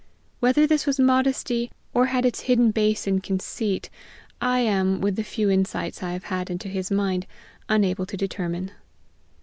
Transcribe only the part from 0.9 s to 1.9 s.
modesty,